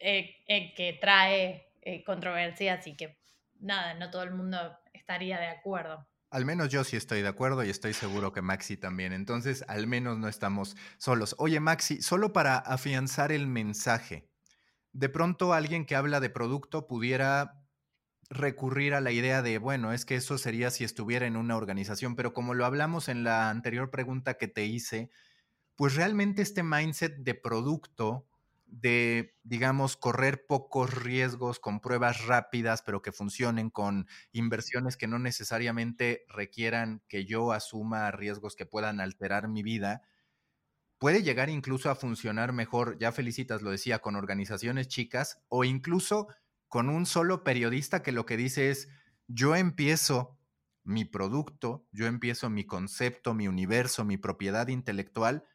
[0.00, 3.18] eh, eh, que trae eh, controversia, así que
[3.60, 4.58] nada, no todo el mundo
[4.92, 6.06] estaría de acuerdo.
[6.30, 9.12] Al menos yo sí estoy de acuerdo y estoy seguro que Maxi también.
[9.12, 11.34] Entonces, al menos no estamos solos.
[11.38, 14.30] Oye, Maxi, solo para afianzar el mensaje,
[14.92, 17.60] de pronto alguien que habla de producto pudiera
[18.30, 22.14] recurrir a la idea de, bueno, es que eso sería si estuviera en una organización,
[22.14, 25.10] pero como lo hablamos en la anterior pregunta que te hice,
[25.80, 28.26] pues realmente este mindset de producto
[28.66, 35.18] de, digamos, correr pocos riesgos con pruebas rápidas, pero que funcionen con inversiones que no
[35.18, 40.02] necesariamente requieran que yo asuma riesgos que puedan alterar mi vida,
[40.98, 46.28] puede llegar incluso a funcionar mejor, ya felicitas, lo decía, con organizaciones chicas o incluso
[46.68, 48.90] con un solo periodista que lo que dice es,
[49.28, 50.38] yo empiezo
[50.84, 55.46] mi producto, yo empiezo mi concepto, mi universo, mi propiedad intelectual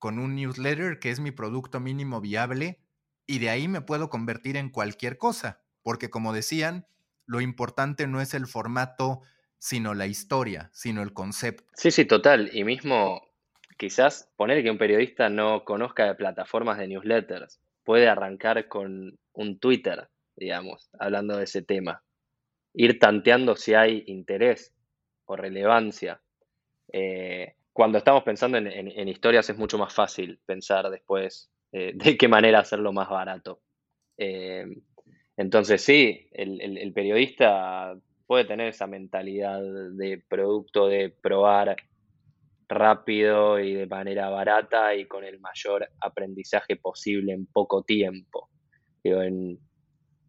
[0.00, 2.80] con un newsletter que es mi producto mínimo viable
[3.26, 6.86] y de ahí me puedo convertir en cualquier cosa, porque como decían,
[7.26, 9.20] lo importante no es el formato,
[9.58, 11.70] sino la historia, sino el concepto.
[11.74, 12.50] Sí, sí, total.
[12.52, 13.22] Y mismo
[13.76, 19.58] quizás poner que un periodista no conozca de plataformas de newsletters, puede arrancar con un
[19.60, 22.02] Twitter, digamos, hablando de ese tema.
[22.72, 24.74] Ir tanteando si hay interés
[25.26, 26.20] o relevancia.
[26.92, 32.28] Eh, cuando estamos pensando en, historias es mucho más fácil pensar después eh, de qué
[32.28, 33.62] manera hacerlo más barato.
[34.18, 34.66] Eh,
[35.38, 41.74] entonces sí, el, periodista puede tener esa mentalidad de producto, de probar
[42.68, 48.50] rápido y de manera barata y con el mayor aprendizaje posible en poco tiempo.
[49.04, 49.58] en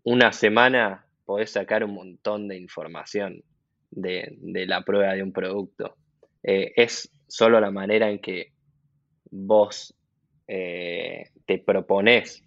[0.05, 3.43] una semana podés sacar un montón de información
[3.89, 5.97] de, la prueba de un producto.
[6.43, 8.51] Eh, es solo la manera en que
[9.31, 9.95] vos
[10.47, 12.43] eh, te propones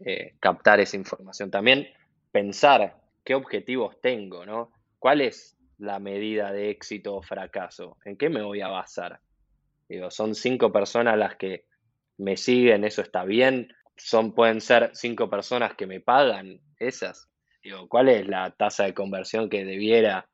[0.00, 1.48] eh, captar esa información.
[1.48, 1.86] También
[2.32, 4.72] pensar qué objetivos tengo, ¿no?
[4.98, 7.98] ¿Cuál es la medida de éxito o fracaso?
[8.04, 9.20] ¿En qué me voy a basar?
[9.88, 11.66] Digo, son cinco personas las que
[12.18, 13.72] me siguen, eso está bien.
[13.96, 17.28] Son, pueden ser cinco personas que me pagan, esas.
[17.62, 20.28] Digo, ¿cuál es la tasa de conversión que debiera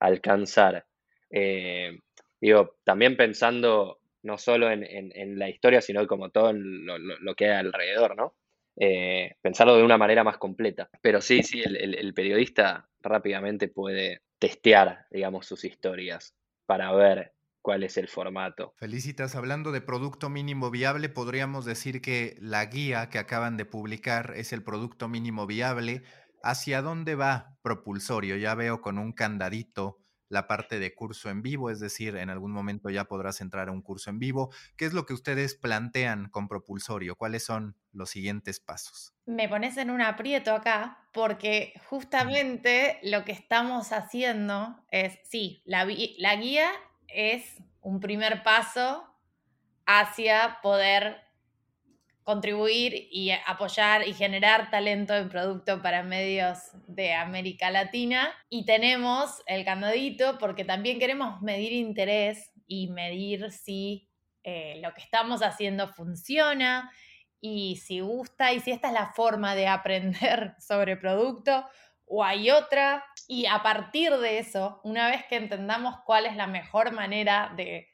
[0.00, 0.84] alcanzar?
[1.30, 1.98] Eh,
[2.40, 8.16] Digo, también pensando no solo en, la historia, sino como todo lo, que hay alrededor,
[8.16, 8.34] ¿no?
[8.76, 10.88] Eh, pensarlo de una manera más completa.
[11.02, 16.34] Pero sí, sí, el, periodista rápidamente puede testear, digamos, sus historias
[16.66, 17.32] para ver
[17.62, 18.74] cuál es el formato.
[18.76, 24.34] Felicitas, hablando de producto mínimo viable, podríamos decir que la guía que acaban de publicar
[24.36, 26.02] es el producto mínimo viable.
[26.42, 28.36] ¿Hacia dónde va Propulsorio?
[28.36, 32.52] Ya veo con un candadito la parte de curso en vivo, es decir, en algún
[32.52, 34.52] momento ya podrás entrar a un curso en vivo.
[34.76, 37.16] ¿Qué es lo que ustedes plantean con Propulsorio?
[37.16, 39.14] ¿Cuáles son los siguientes pasos?
[39.26, 45.86] Me pones en un aprieto acá porque justamente lo que estamos haciendo es, sí, la,
[46.18, 46.70] la guía
[47.08, 49.04] es un primer paso
[49.86, 51.27] hacia poder
[52.28, 58.34] contribuir y apoyar y generar talento en producto para medios de América Latina.
[58.50, 64.10] Y tenemos el candadito porque también queremos medir interés y medir si
[64.44, 66.92] eh, lo que estamos haciendo funciona
[67.40, 71.64] y si gusta y si esta es la forma de aprender sobre producto
[72.04, 73.06] o hay otra.
[73.26, 77.88] Y a partir de eso, una vez que entendamos cuál es la mejor manera de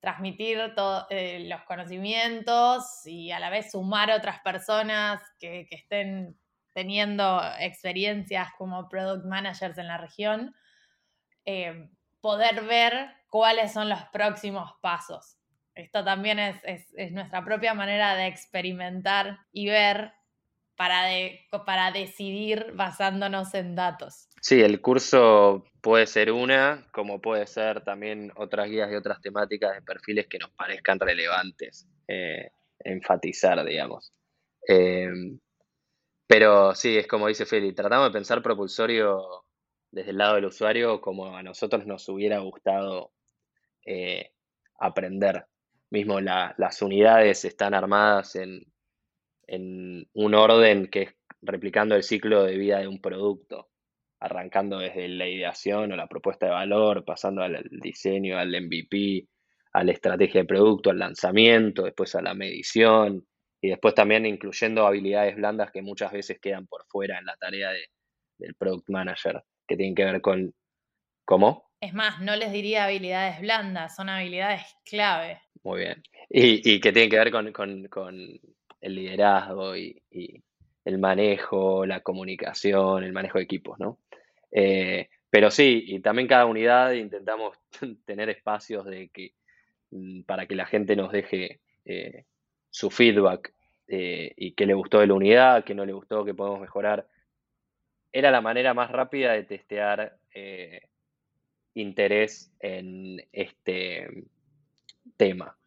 [0.00, 6.38] transmitir todos eh, los conocimientos y a la vez sumar otras personas que, estén
[6.72, 10.54] teniendo experiencias como product managers en la región,
[11.44, 11.90] eh,
[12.20, 15.36] poder ver cuáles son los próximos pasos.
[15.74, 20.12] Esto también es, nuestra propia manera de experimentar y ver
[20.80, 21.04] para,
[21.66, 24.30] para decidir basándonos en datos.
[24.40, 29.74] Sí, el curso puede ser una, como puede ser también otras guías y otras temáticas
[29.74, 34.14] de perfiles que nos parezcan relevantes, eh, enfatizar, digamos.
[34.66, 35.38] Em,
[36.26, 39.44] pero sí, es como dice Feli, tratamos de pensar propulsorio
[39.90, 43.12] desde el lado del usuario como a nosotros nos hubiera gustado
[43.84, 44.30] eh,
[44.78, 45.44] aprender.
[45.90, 48.69] Mismo las unidades están armadas en,
[49.50, 53.68] en un orden que es replicando el ciclo de vida de un producto,
[54.20, 59.26] arrancando desde la ideación o la propuesta de valor, pasando al diseño, al MVP,
[59.72, 63.26] a la estrategia de producto, al lanzamiento, después a la medición
[63.60, 67.70] y después también incluyendo habilidades blandas que muchas veces quedan por fuera en la tarea
[67.70, 67.86] de,
[68.38, 70.54] del product manager, que tienen que ver con
[71.24, 71.70] cómo.
[71.80, 75.40] Es más, no les diría habilidades blandas, son habilidades clave.
[75.62, 76.02] Muy bien.
[76.28, 78.40] Y, y que tienen que ver con,
[78.80, 80.02] el liderazgo y,
[80.84, 83.98] el manejo, la comunicación, el manejo de equipos, ¿no?
[84.50, 87.56] Eh, pero sí, y también cada unidad intentamos
[88.06, 89.34] tener espacios de que,
[89.90, 92.24] mm, para que la gente nos deje eh,
[92.70, 93.52] su feedback
[93.88, 97.06] eh, y qué le gustó de la unidad, qué no le gustó, qué podemos mejorar.
[98.12, 100.16] Era la manera más rápida de testear
[101.74, 104.24] interés en este
[105.16, 105.59] tema.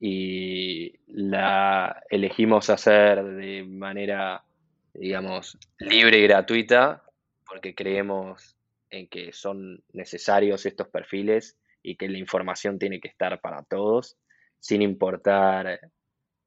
[0.00, 4.44] Y la elegimos hacer de manera,
[4.92, 7.02] digamos, libre y gratuita
[7.46, 8.56] porque creemos
[8.90, 14.16] en que son necesarios estos perfiles y que la información tiene que estar para todos,
[14.58, 15.80] sin importar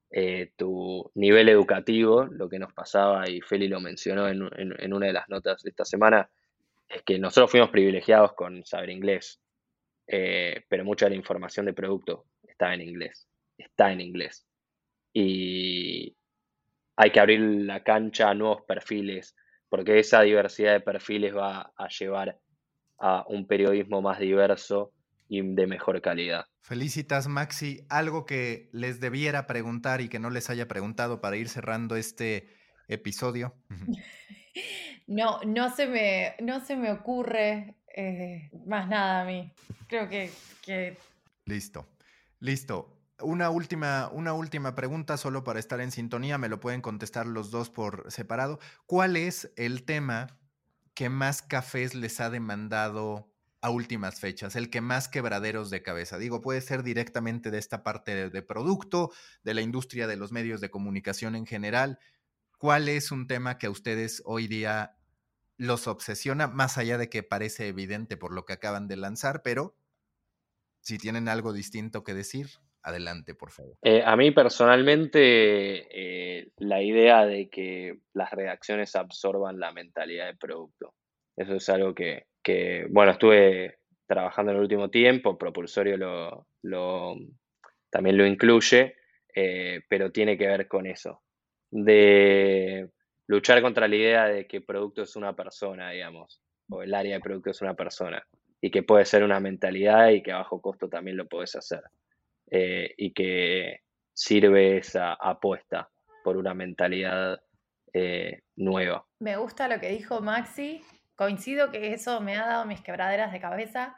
[0.10, 5.08] eh, tu nivel educativo, lo que nos pasaba, y Feli lo mencionó en, en, una
[5.08, 6.30] de las notas de esta semana,
[6.88, 9.40] es que nosotros fuimos privilegiados con saber inglés,
[10.08, 13.28] eh, pero mucha de la información de producto está en inglés,
[13.58, 14.46] está en inglés.
[15.14, 16.16] Y
[16.96, 19.36] hay que abrir la cancha a nuevos perfiles,
[19.70, 22.40] porque esa diversidad de perfiles va a llevar
[23.00, 24.92] a un periodismo más diverso
[25.30, 26.46] y de mejor calidad.
[26.62, 27.86] Felicitas, Maxi.
[27.90, 32.50] Algo que les debiera preguntar y que no les haya preguntado para ir cerrando este
[32.88, 33.54] episodio.
[35.06, 39.54] No, no se me, no se me ocurre eh, más nada a mí.
[39.88, 40.30] Creo que,
[40.62, 40.98] que...
[41.46, 41.88] Listo,
[42.42, 42.97] listo.
[43.20, 47.50] Una última, una última pregunta solo para estar en sintonía, me lo pueden contestar los
[47.50, 48.60] dos por separado.
[48.86, 50.38] ¿Cuál es el tema
[50.94, 56.20] que más cafés les ha demandado a últimas fechas, el que más quebraderos de cabeza?
[56.20, 59.12] Digo, puede ser directamente de esta parte de, producto,
[59.44, 61.98] de la industria de los medios de comunicación en general.
[62.60, 64.96] ¿Cuál es un tema que a ustedes hoy día
[65.58, 69.76] los obsesiona, más allá de que parece evidente por lo que acaban de lanzar, pero
[70.82, 72.50] si tienen algo distinto que decir,
[72.88, 73.76] Adelante, por favor.
[73.82, 80.38] Eh, a mí personalmente, eh, la idea de que las redacciones absorban la mentalidad de
[80.38, 80.94] producto.
[81.36, 85.98] Eso es algo que, bueno, estuve trabajando en el último tiempo, Propulsorio
[86.64, 87.18] lo,
[87.90, 88.96] también lo incluye,
[89.36, 91.24] eh, pero tiene que ver con eso,
[91.70, 92.90] de
[93.28, 97.22] luchar contra la idea de que producto es una persona, digamos, o el área de
[97.22, 98.26] producto es una persona,
[98.62, 101.82] y que puede ser una mentalidad y que a bajo costo también lo puedes hacer.
[102.50, 103.82] Eh, y que
[104.14, 105.90] sirve esa apuesta
[106.24, 107.40] por una mentalidad
[107.94, 109.06] eh, nueva.
[109.20, 110.82] Me gusta lo que dijo Maxi.
[111.16, 113.98] Coincido que eso me ha dado mis quebraderas de cabeza,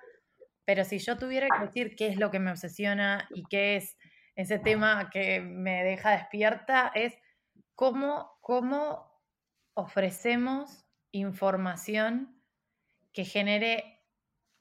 [0.65, 3.97] pero si yo tuviera que decir qué es lo que me obsesiona y qué es
[4.35, 7.17] ese tema que me deja despierta, es
[7.75, 9.09] cómo, cómo
[9.73, 12.41] ofrecemos información
[13.11, 13.98] que genere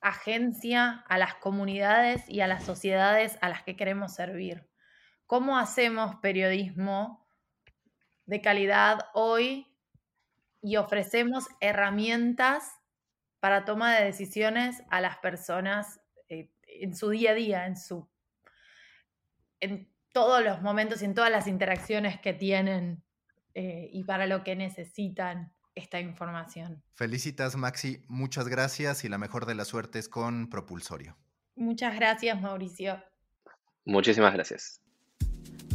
[0.00, 4.68] agencia a las comunidades y a las sociedades a las que queremos servir.
[5.26, 7.26] ¿Cómo hacemos periodismo
[8.26, 9.66] de calidad hoy
[10.62, 12.78] y ofrecemos herramientas
[13.40, 18.08] para toma de decisiones a las personas eh, en su día a día, en, su,
[19.60, 23.02] en todos los momentos y en todas las interacciones que tienen
[23.54, 25.52] eh, y para lo que necesitan?
[25.78, 26.82] Esta información.
[26.94, 28.02] Felicitas, Maxi.
[28.08, 31.16] Muchas gracias y la mejor de las suertes con Propulsorio.
[31.56, 33.02] Muchas gracias, Mauricio.
[33.84, 34.82] Muchísimas gracias.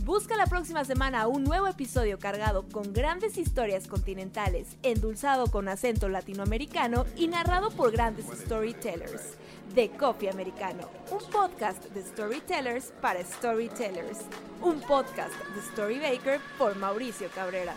[0.06, 6.10] Busca la próxima semana un nuevo episodio cargado con grandes historias continentales, endulzado con acento
[6.10, 9.38] latinoamericano y narrado por grandes storytellers.
[9.74, 14.20] De Coffee Americano, un podcast de storytellers para storytellers.
[14.62, 17.76] Un podcast de Storybaker por Mauricio Cabrera.